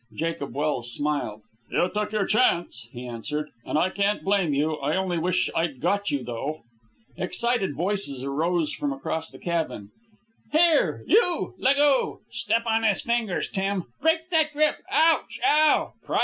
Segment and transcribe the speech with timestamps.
[0.15, 1.43] Jacob Welse smiled.
[1.69, 4.77] "You took your chance," he answered, "and I can't blame you.
[4.77, 6.63] I only wish I'd got you, though."
[7.17, 9.91] Excited voices arose from across the cabin.
[10.51, 11.53] "Here, you!
[11.59, 15.39] Leggo!" "Step on his fingers, Tim!" "Break that grip!" "Ouch!
[15.45, 15.93] Ow!"